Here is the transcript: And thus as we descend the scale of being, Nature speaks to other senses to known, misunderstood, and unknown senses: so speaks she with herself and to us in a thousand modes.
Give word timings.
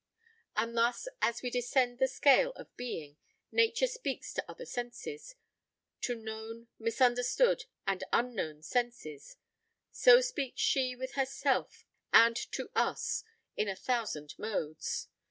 And 0.55 0.75
thus 0.75 1.07
as 1.21 1.43
we 1.43 1.51
descend 1.51 1.99
the 1.99 2.07
scale 2.07 2.53
of 2.55 2.75
being, 2.75 3.17
Nature 3.51 3.85
speaks 3.85 4.33
to 4.33 4.43
other 4.49 4.65
senses 4.65 5.35
to 6.01 6.15
known, 6.15 6.69
misunderstood, 6.79 7.65
and 7.85 8.03
unknown 8.11 8.63
senses: 8.63 9.37
so 9.91 10.19
speaks 10.19 10.59
she 10.59 10.95
with 10.95 11.11
herself 11.13 11.85
and 12.11 12.35
to 12.35 12.71
us 12.75 13.23
in 13.55 13.67
a 13.67 13.75
thousand 13.75 14.33
modes. 14.39 15.07